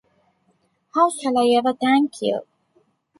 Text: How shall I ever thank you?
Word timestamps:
How 0.95 1.11
shall 1.11 1.37
I 1.37 1.49
ever 1.55 1.73
thank 1.73 2.23
you? 2.23 2.41